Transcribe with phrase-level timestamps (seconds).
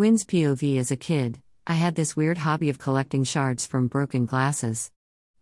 [0.00, 4.24] Gwynn's POV as a kid, I had this weird hobby of collecting shards from broken
[4.24, 4.90] glasses.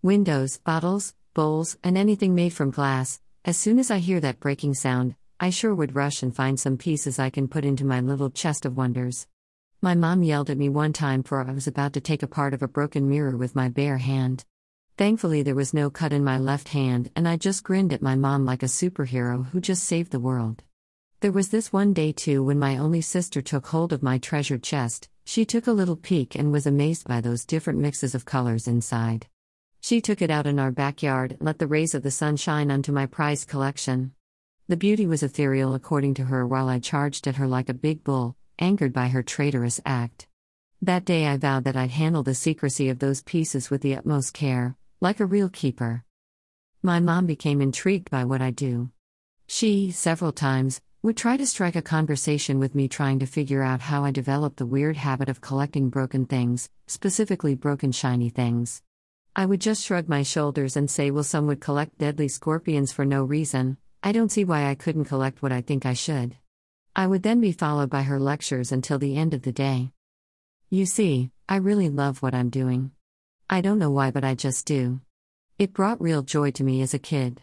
[0.02, 3.20] Windows, bottles, bowls, and anything made from glass.
[3.44, 6.76] As soon as I hear that breaking sound, I sure would rush and find some
[6.76, 9.28] pieces I can put into my little chest of wonders.
[9.80, 12.52] My mom yelled at me one time for I was about to take a part
[12.52, 14.44] of a broken mirror with my bare hand.
[14.96, 18.16] Thankfully, there was no cut in my left hand, and I just grinned at my
[18.16, 20.64] mom like a superhero who just saved the world.
[21.20, 24.62] There was this one day too when my only sister took hold of my treasured
[24.62, 25.08] chest.
[25.24, 29.26] She took a little peek and was amazed by those different mixes of colors inside.
[29.80, 32.92] She took it out in our backyard let the rays of the sun shine onto
[32.92, 34.12] my prized collection.
[34.68, 38.04] The beauty was ethereal according to her while I charged at her like a big
[38.04, 40.28] bull, angered by her traitorous act.
[40.80, 44.34] That day I vowed that I'd handle the secrecy of those pieces with the utmost
[44.34, 46.04] care, like a real keeper.
[46.80, 48.90] My mom became intrigued by what I do.
[49.48, 53.80] She, several times, would try to strike a conversation with me trying to figure out
[53.80, 58.82] how I developed the weird habit of collecting broken things, specifically broken shiny things.
[59.36, 63.04] I would just shrug my shoulders and say, Well, some would collect deadly scorpions for
[63.04, 63.76] no reason.
[64.02, 66.36] I don't see why I couldn't collect what I think I should.
[66.96, 69.92] I would then be followed by her lectures until the end of the day.
[70.68, 72.90] You see, I really love what I'm doing.
[73.48, 75.00] I don't know why, but I just do.
[75.60, 77.40] It brought real joy to me as a kid.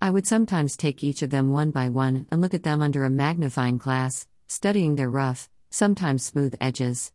[0.00, 3.04] I would sometimes take each of them one by one and look at them under
[3.04, 7.12] a magnifying glass, studying their rough, sometimes smooth edges.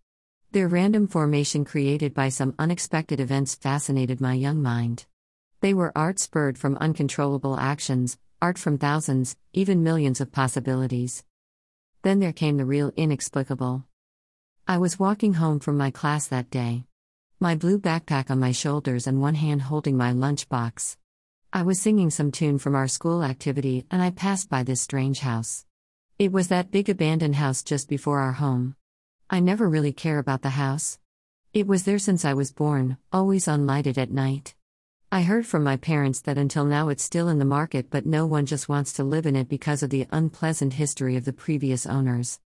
[0.51, 5.05] Their random formation created by some unexpected events fascinated my young mind.
[5.61, 11.23] They were art spurred from uncontrollable actions, art from thousands, even millions of possibilities.
[12.01, 13.85] Then there came the real inexplicable.
[14.67, 16.83] I was walking home from my class that day.
[17.39, 20.97] My blue backpack on my shoulders and one hand holding my lunchbox.
[21.55, 25.19] I was singing some tune from our school activity and I passed by this strange
[25.19, 25.67] house.
[26.17, 28.75] It was that big abandoned house just before our home.
[29.29, 30.97] I never really care about the house.
[31.53, 34.55] It was there since I was born, always unlighted at night.
[35.11, 38.25] I heard from my parents that until now it's still in the market, but no
[38.25, 41.85] one just wants to live in it because of the unpleasant history of the previous
[41.85, 42.39] owners.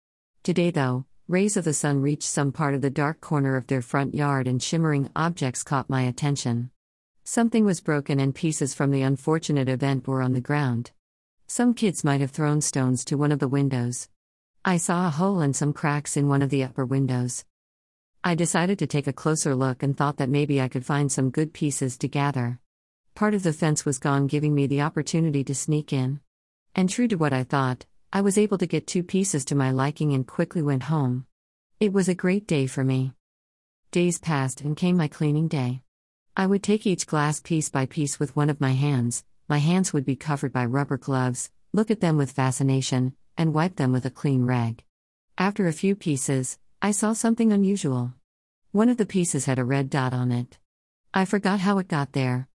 [0.41, 3.83] Today, though, rays of the sun reached some part of the dark corner of their
[3.83, 6.71] front yard and shimmering objects caught my attention.
[7.27, 10.91] Something was broken and pieces from the unfortunate event were on the ground.
[11.47, 14.09] Some kids might have thrown stones to one of the windows.
[14.63, 17.43] I saw a hole and some cracks in one of the upper windows.
[18.23, 21.31] I decided to take a closer look and thought that maybe I could find some
[21.31, 22.59] good pieces to gather.
[23.15, 26.19] Part of the fence was gone, giving me the opportunity to sneak in.
[26.75, 29.71] And true to what I thought, I was able to get two pieces to my
[29.71, 31.25] liking and quickly went home.
[31.79, 33.13] It was a great day for me.
[33.89, 35.81] Days passed and came my cleaning day.
[36.37, 39.93] I would take each glass piece by piece with one of my hands, my hands
[39.93, 44.05] would be covered by rubber gloves, look at them with fascination, and wipe them with
[44.05, 44.83] a clean rag.
[45.37, 48.13] After a few pieces, I saw something unusual.
[48.73, 50.57] One of the pieces had a red dot on it.
[51.13, 52.49] I forgot how it got there.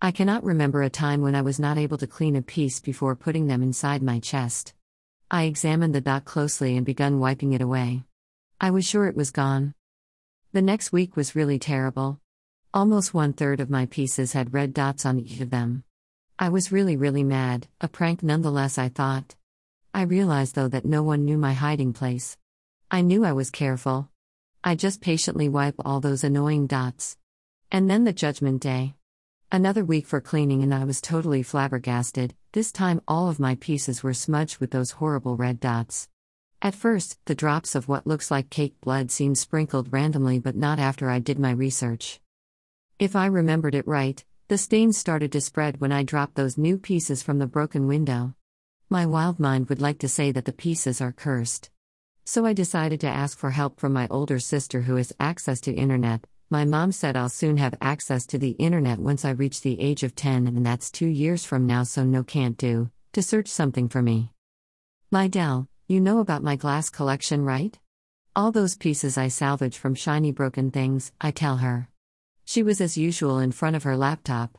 [0.00, 3.16] I cannot remember a time when I was not able to clean a piece before
[3.16, 4.74] putting them inside my chest.
[5.28, 8.04] I examined the dot closely and begun wiping it away.
[8.60, 9.74] I was sure it was gone.
[10.52, 12.20] The next week was really terrible.
[12.74, 15.84] Almost one third of my pieces had red dots on each of them.
[16.40, 19.36] I was really, really mad, a prank nonetheless, I thought.
[19.94, 22.36] I realized though that no one knew my hiding place.
[22.90, 24.10] I knew I was careful.
[24.64, 27.16] I just patiently wipe all those annoying dots.
[27.70, 28.94] And then the judgment day.
[29.52, 32.34] Another week for cleaning, and I was totally flabbergasted.
[32.54, 36.08] This time, all of my pieces were smudged with those horrible red dots.
[36.60, 40.80] At first, the drops of what looks like cake blood seemed sprinkled randomly, but not
[40.80, 42.20] after I did my research.
[42.98, 46.78] If I remembered it right, the stains started to spread when I dropped those new
[46.78, 48.34] pieces from the broken window.
[48.88, 51.70] My wild mind would like to say that the pieces are cursed.
[52.24, 55.74] So I decided to ask for help from my older sister who has access to
[55.74, 56.24] internet.
[56.50, 60.04] My mom said I'll soon have access to the internet once I reach the age
[60.04, 63.88] of 10 and that's 2 years from now so no can't do to search something
[63.88, 64.30] for me.
[65.10, 67.76] Lydell, you know about my glass collection, right?
[68.36, 71.88] All those pieces I salvage from shiny broken things, I tell her.
[72.44, 74.58] She was as usual in front of her laptop.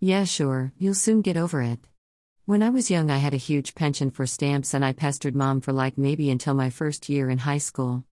[0.00, 1.80] Yeah, sure, you'll soon get over it.
[2.44, 5.60] When I was young, I had a huge penchant for stamps and I pestered mom
[5.60, 8.04] for like maybe until my first year in high school.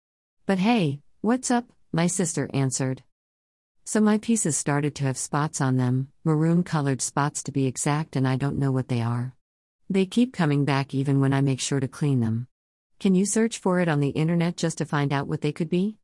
[0.46, 1.66] But hey, what's up?
[1.92, 3.02] My sister answered.
[3.84, 8.16] So my pieces started to have spots on them, maroon colored spots to be exact,
[8.16, 9.34] and I don't know what they are.
[9.90, 12.48] They keep coming back even when I make sure to clean them.
[12.98, 15.68] Can you search for it on the internet just to find out what they could
[15.68, 15.98] be?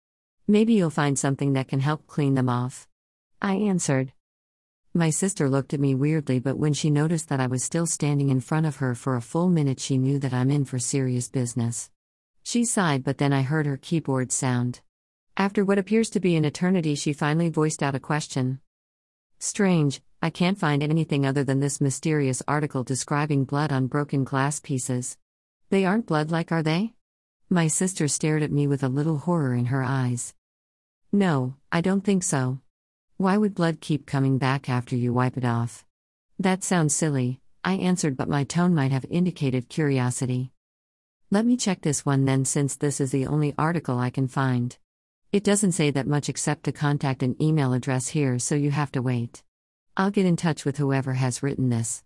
[0.50, 2.88] Maybe you'll find something that can help clean them off.
[3.40, 4.12] I answered.
[4.92, 8.30] My sister looked at me weirdly, but when she noticed that I was still standing
[8.30, 11.28] in front of her for a full minute, she knew that I'm in for serious
[11.28, 11.88] business.
[12.42, 14.80] She sighed, but then I heard her keyboard sound.
[15.36, 18.58] After what appears to be an eternity, she finally voiced out a question.
[19.38, 24.58] Strange, I can't find anything other than this mysterious article describing blood on broken glass
[24.58, 25.16] pieces.
[25.68, 26.94] They aren't blood like, are they?
[27.48, 30.34] My sister stared at me with a little horror in her eyes.
[31.12, 32.60] No, I don't think so.
[33.16, 35.84] Why would blood keep coming back after you wipe it off?
[36.38, 40.52] That sounds silly, I answered, but my tone might have indicated curiosity.
[41.28, 44.78] Let me check this one then, since this is the only article I can find.
[45.32, 48.92] It doesn't say that much except to contact an email address here, so you have
[48.92, 49.42] to wait.
[49.96, 52.04] I'll get in touch with whoever has written this.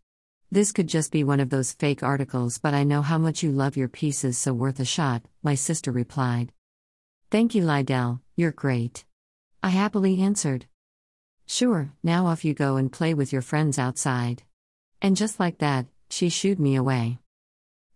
[0.50, 3.52] This could just be one of those fake articles, but I know how much you
[3.52, 6.53] love your pieces, so worth a shot, my sister replied.
[7.34, 9.04] Thank you, Lydell, you're great.
[9.60, 10.66] I happily answered.
[11.46, 14.44] Sure, now off you go and play with your friends outside.
[15.02, 17.19] And just like that, she shooed me away.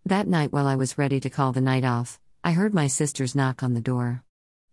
[0.05, 3.33] That night, while I was ready to call the night off, I heard my sister's
[3.33, 4.25] knock on the door.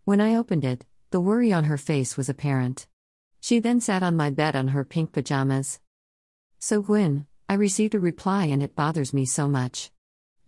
[0.03, 2.87] When I opened it, the worry on her face was apparent.
[3.39, 5.79] She then sat on my bed on her pink pajamas.
[6.59, 9.91] So, Gwen, I received a reply and it bothers me so much.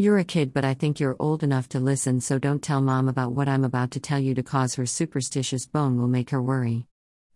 [0.01, 3.09] You're a kid, but I think you're old enough to listen, so don't tell mom
[3.09, 6.41] about what I'm about to tell you to cause her superstitious bone will make her
[6.41, 6.87] worry.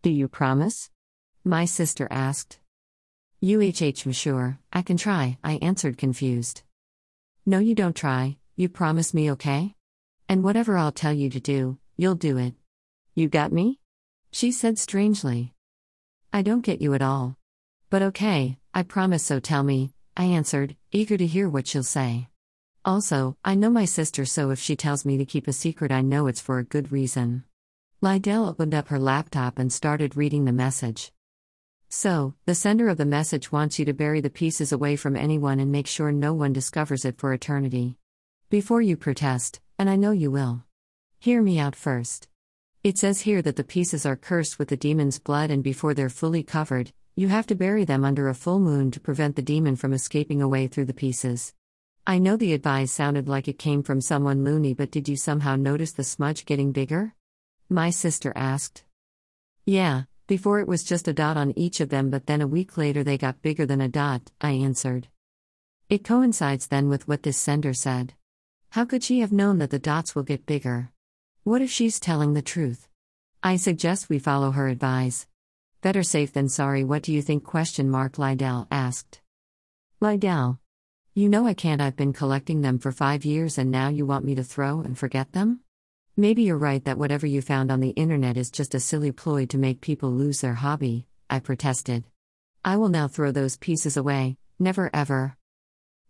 [0.01, 0.89] Do you promise?
[1.43, 2.59] My sister asked.
[3.43, 6.61] UHH, monsieur, I can try, I answered confused.
[7.45, 9.75] No, you don't try, you promise me, okay?
[10.29, 12.53] And whatever I'll tell you to do, you'll do it.
[13.13, 13.81] You got me?
[14.31, 15.53] She said strangely.
[16.31, 17.35] I don't get you at all.
[17.89, 22.29] But okay, I promise, so tell me, I answered, eager to hear what she'll say.
[22.85, 26.01] Also, I know my sister, so if she tells me to keep a secret, I
[26.01, 27.45] know it's for a good reason.
[28.01, 31.13] Lydell opened up her laptop and started reading the message.
[31.87, 35.61] So, the sender of the message wants you to bury the pieces away from anyone
[35.61, 37.97] and make sure no one discovers it for eternity.
[38.49, 40.63] Before you protest, and I know you will.
[41.19, 42.27] Hear me out first.
[42.83, 46.09] It says here that the pieces are cursed with the demon's blood, and before they're
[46.09, 49.77] fully covered, you have to bury them under a full moon to prevent the demon
[49.77, 51.53] from escaping away through the pieces.
[52.05, 55.55] I know the advice sounded like it came from someone loony, but did you somehow
[55.55, 57.13] notice the smudge getting bigger?
[57.69, 58.83] My sister asked.
[59.65, 62.75] Yeah, before it was just a dot on each of them, but then a week
[62.77, 65.07] later they got bigger than a dot, I answered.
[65.87, 68.15] It coincides then with what this sender said.
[68.71, 70.91] How could she have known that the dots will get bigger?
[71.43, 72.89] What if she's telling the truth?
[73.41, 75.25] I suggest we follow her advice.
[75.79, 77.45] Better safe than sorry, what do you think?
[77.45, 79.21] Question mark Lydell asked.
[80.01, 80.57] Lydell.
[81.15, 84.25] You know I can't, I've been collecting them for five years and now you want
[84.25, 85.59] me to throw and forget them?
[86.17, 89.45] Maybe you're right that whatever you found on the internet is just a silly ploy
[89.45, 92.03] to make people lose their hobby, I protested.
[92.65, 95.37] I will now throw those pieces away, never ever.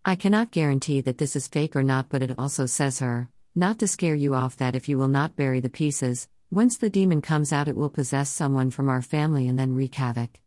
[0.05, 3.79] I cannot guarantee that this is fake or not, but it also says her, not
[3.79, 7.21] to scare you off that if you will not bury the pieces, once the demon
[7.21, 10.39] comes out, it will possess someone from our family and then wreak havoc.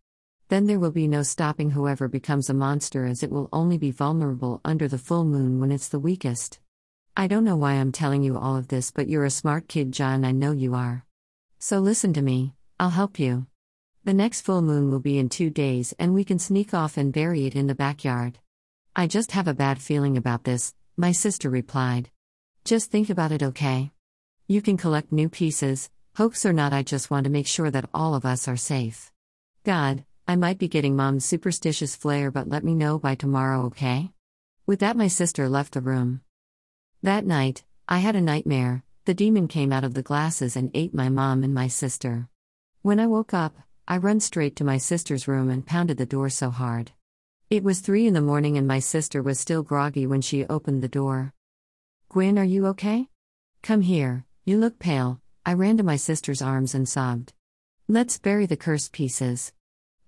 [0.49, 3.91] Then there will be no stopping whoever becomes a monster, as it will only be
[3.91, 6.61] vulnerable under the full moon when it's the weakest.
[7.17, 9.91] I don't know why I'm telling you all of this, but you're a smart kid,
[9.91, 11.05] John, I know you are.
[11.59, 13.47] So listen to me, I'll help you.
[14.05, 17.13] The next full moon will be in two days, and we can sneak off and
[17.13, 18.39] bury it in the backyard.
[18.95, 22.11] I just have a bad feeling about this, my sister replied.
[22.65, 23.91] Just think about it, okay?
[24.47, 27.91] You can collect new pieces, hoax or not, I just want to make sure that
[27.93, 29.11] all of us are safe.
[29.65, 34.11] God, I might be getting mom's superstitious flair, but let me know by tomorrow, okay?
[34.67, 36.21] With that, my sister left the room.
[37.01, 38.83] That night, I had a nightmare.
[39.05, 42.29] The demon came out of the glasses and ate my mom and my sister.
[42.83, 43.57] When I woke up,
[43.87, 46.91] I run straight to my sister's room and pounded the door so hard.
[47.49, 50.83] It was three in the morning and my sister was still groggy when she opened
[50.83, 51.33] the door.
[52.09, 53.09] Gwen, are you okay?
[53.63, 55.21] Come here, you look pale.
[55.45, 57.33] I ran to my sister's arms and sobbed.
[57.87, 59.53] Let's bury the cursed pieces.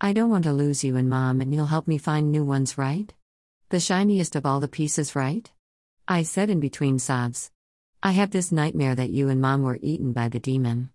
[0.01, 2.79] I don't want to lose you and mom, and you'll help me find new ones,
[2.79, 3.13] right?
[3.71, 5.51] The shiniest of all the pieces, right?
[6.07, 7.51] I said in between sobs.
[8.01, 10.91] I have this nightmare that you and mom were eaten by the demon.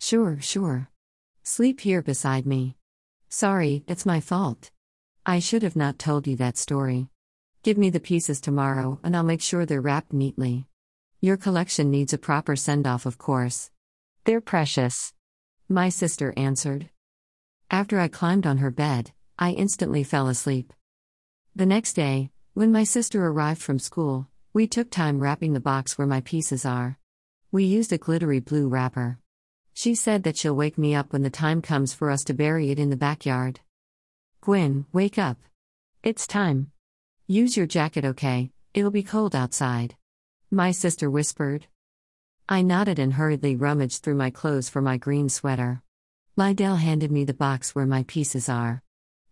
[0.00, 0.90] Sure, sure.
[1.44, 2.74] Sleep here beside me.
[3.28, 4.72] Sorry, it's my fault.
[5.24, 7.08] I should have not told you that story.
[7.62, 10.66] Give me the pieces tomorrow, and I'll make sure they're wrapped neatly.
[11.20, 13.70] Your collection needs a proper send off, of course.
[14.24, 15.12] They're precious.
[15.68, 16.90] My sister answered.
[17.70, 20.72] After I climbed on her bed, I instantly fell asleep.
[21.56, 25.98] The next day, when my sister arrived from school, we took time wrapping the box
[25.98, 26.96] where my pieces are.
[27.50, 29.18] We used a glittery blue wrapper.
[29.74, 32.70] She said that she'll wake me up when the time comes for us to bury
[32.70, 33.60] it in the backyard.
[34.40, 35.38] Gwen, wake up.
[36.04, 36.70] It's time.
[37.26, 38.52] Use your jacket, okay?
[38.74, 39.96] It'll be cold outside.
[40.52, 41.66] My sister whispered.
[42.48, 45.82] I nodded and hurriedly rummaged through my clothes for my green sweater.
[46.38, 48.82] Lydell handed me the box where my pieces are.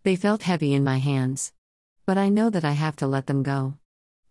[0.05, 1.53] They felt heavy in my hands.
[2.07, 3.75] But I know that I have to let them go.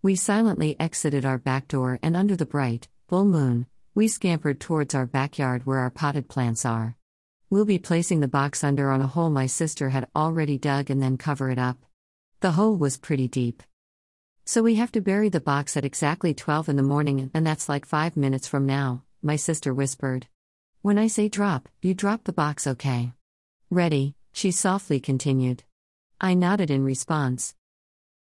[0.02, 4.96] We silently exited our back door and under the bright, full moon, we scampered towards
[4.96, 6.98] our backyard where our potted plants are.
[7.48, 11.00] We'll be placing the box under on a hole my sister had already dug and
[11.00, 11.78] then cover it up.
[12.40, 13.62] The hole was pretty deep.
[14.46, 17.70] So we have to bury the box at exactly 12 in the morning, and that's
[17.70, 20.26] like 5 minutes from now, my sister whispered.
[20.84, 23.14] When I say drop, you drop the box, okay?
[23.70, 25.64] Ready, she softly continued.
[26.20, 27.56] I nodded in response.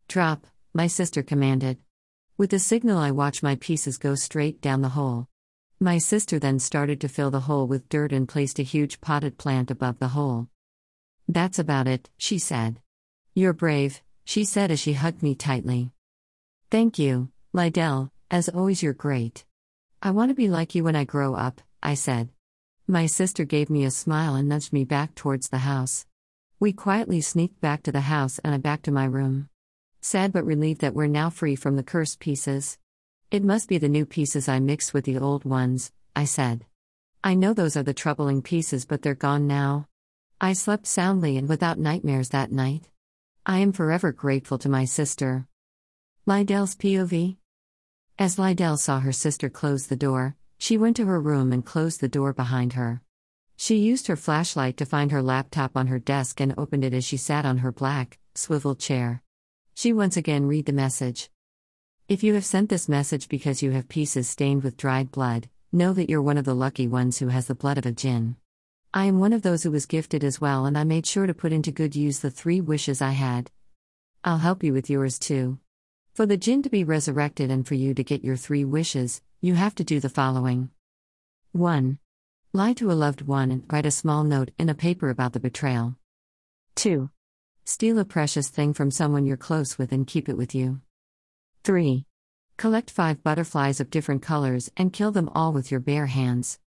[0.09, 1.79] Drop, my sister commanded.
[2.37, 5.27] With the signal, I watched my pieces go straight down the hole.
[5.81, 9.39] My sister then started to fill the hole with dirt and placed a huge potted
[9.39, 10.49] plant above the hole.
[11.27, 12.79] That's about it, she said.
[13.35, 15.93] You're brave, she said as she hugged me tightly.
[16.71, 19.47] Thank you, Lydell, as always, you're great.
[20.03, 22.29] I want to be like you when I grow up, I said.
[22.91, 26.07] My sister gave me a smile and nudged me back towards the house.
[26.59, 29.49] We quietly sneaked back to the house and I back to my room.
[30.01, 32.79] Sad but relieved that we're now free from the cursed pieces.
[33.31, 36.67] It must be the new pieces I mixed with the old ones, I said.
[37.23, 39.87] I know those are the troubling pieces, but they're gone now.
[40.41, 42.89] I slept soundly and without nightmares that night.
[43.47, 45.47] I am forever grateful to my sister.
[46.27, 47.37] Lydell's POV?
[48.19, 52.01] As Lydell saw her sister close the door, she went to her room and closed
[52.01, 53.01] the door behind her.
[53.57, 57.03] She used her flashlight to find her laptop on her desk and opened it as
[57.03, 59.23] she sat on her black, swivel chair.
[59.75, 61.31] She once again read the message.
[62.09, 65.95] If you have sent this message because you have pieces stained with dried blood, know
[65.95, 68.37] that you're one of the lucky ones who has the blood of a jinn.
[68.93, 71.33] I am one of those who was gifted as well, and I made sure to
[71.33, 73.51] put into good use the three wishes I had.
[74.25, 75.59] I'll help you with yours too.
[76.13, 79.55] For the jinn to be resurrected and for you to get your three wishes, you
[79.55, 80.69] have to do the following
[81.53, 81.99] 1.
[82.53, 85.41] Lie to a loved one and write a small note in a paper about the
[85.41, 85.97] betrayal.
[86.75, 87.09] 2.
[87.65, 90.83] Steal a precious thing from someone you're close with and keep it with you.
[91.65, 92.05] 3.
[92.59, 96.59] Collect five butterflies of different colors and kill them all with your bare hands.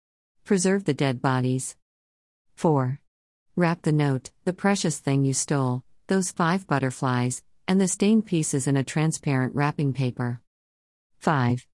[0.45, 1.76] Preserve the dead bodies.
[2.55, 3.00] 4.
[3.55, 8.67] Wrap the note, the precious thing you stole, those five butterflies, and the stained pieces
[8.67, 10.41] in a transparent wrapping paper.
[11.19, 11.67] 5.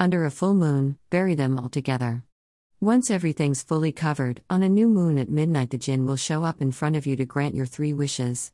[0.00, 2.24] Under a full moon, bury them all together.
[2.80, 6.62] Once everything's fully covered, on a new moon at midnight, the jinn will show up
[6.62, 8.50] in front of you to grant your three wishes.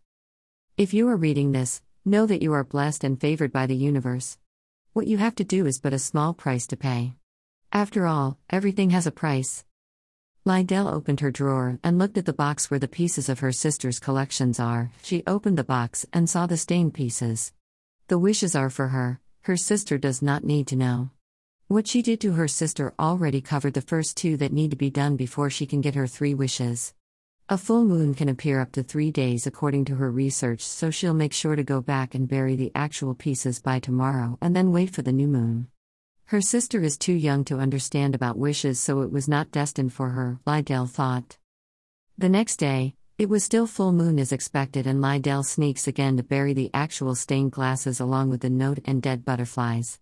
[0.77, 4.39] If you are reading this, know that you are blessed and favored by the universe.
[4.93, 7.13] What you have to do is but a small price to pay.
[7.73, 9.65] After all, everything has a price.
[10.45, 14.01] Lydell opened her drawer and looked at the box where the pieces of her sister's
[14.01, 14.91] collections are.
[15.01, 17.53] She opened the box and saw the stained pieces.
[18.09, 21.11] The wishes are for her, her sister does not need to know.
[21.69, 24.89] What she did to her sister already covered the first two that need to be
[24.89, 26.95] done before she can get her three wishes.
[27.49, 31.13] A full moon can appear up to three days according to her research, so she'll
[31.13, 34.91] make sure to go back and bury the actual pieces by tomorrow and then wait
[34.91, 35.67] for the new moon.
[36.27, 40.11] Her sister is too young to understand about wishes, so it was not destined for
[40.11, 41.37] her, Lydell thought.
[42.17, 46.23] The next day, it was still full moon as expected, and Lydell sneaks again to
[46.23, 49.99] bury the actual stained glasses along with the note and dead butterflies.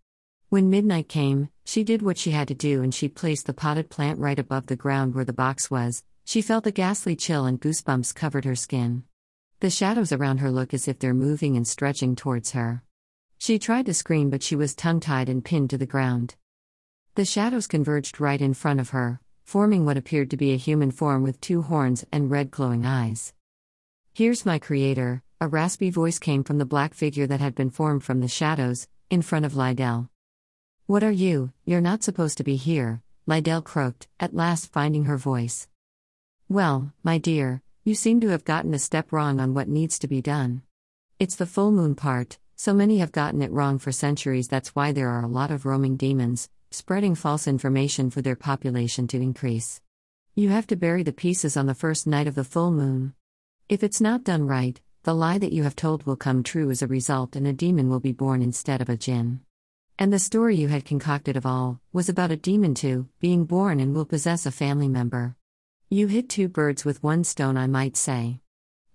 [0.55, 3.91] When midnight came, she did what she had to do and she placed the potted
[3.91, 6.05] plant right above the ground where the box was.
[6.25, 9.03] She felt a ghastly chill and goosebumps covered her skin.
[9.59, 12.85] The shadows around her look as if they're moving and stretching towards her.
[13.37, 16.37] She tried to scream, but she was tongue tied and pinned to the ground.
[17.17, 20.93] The shadows converged right in front of her, forming what appeared to be a human
[20.93, 23.33] form with two horns and red glowing eyes.
[24.13, 28.05] Here's my creator, a raspy voice came from the black figure that had been formed
[28.05, 30.11] from the shadows, in front of Lydell.
[30.87, 31.51] What are you?
[31.65, 35.67] You're not supposed to be here, Lydell croaked, at last finding her voice.
[36.47, 40.07] Well, my dear, you seem to have gotten a step wrong on what needs to
[40.07, 40.61] be done.
[41.19, 44.93] It's the full moon part, so many have gotten it wrong for centuries, that's why
[44.93, 49.81] there are a lot of roaming demons, spreading false information for their population to increase.
[50.35, 53.15] You have to bury the pieces on the first night of the full moon.
[53.71, 56.83] If it's not done right, the lie that you have told will come true as
[56.83, 59.41] a result, and a demon will be born instead of a jinn.
[59.97, 63.79] And the story you had concocted of all was about a demon too, being born
[63.79, 65.37] and will possess a family member.
[65.89, 68.41] You hit two birds with one stone, I might say.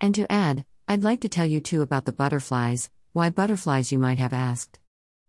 [0.01, 3.99] And to add, I'd like to tell you too about the butterflies, why butterflies, you
[3.99, 4.79] might have asked?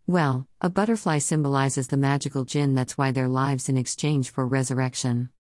[0.09, 5.31] Well, a butterfly symbolizes the magical jinn, that's why their lives in exchange for resurrection.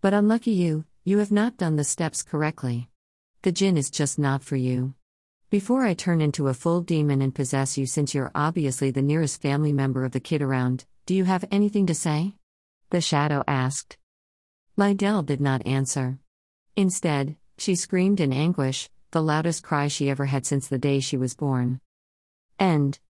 [0.00, 2.90] But unlucky you, you have not done the steps correctly.
[3.42, 4.94] The jinn is just not for you.
[5.48, 9.40] Before I turn into a full demon and possess you, since you're obviously the nearest
[9.40, 12.34] family member of the kid around, Do you have anything to say?
[12.90, 13.96] The shadow asked.
[14.76, 16.18] Lydell did not answer.
[16.74, 21.16] Instead, she screamed in anguish, the loudest cry she ever had since the day she
[21.16, 21.80] was born.
[22.58, 22.98] End.